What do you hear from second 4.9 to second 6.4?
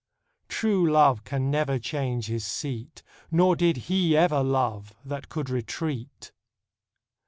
that can retreat.